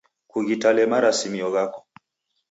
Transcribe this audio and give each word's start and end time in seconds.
Kughitale 0.31 0.81
marasimio 0.91 1.47
ghako. 1.55 1.79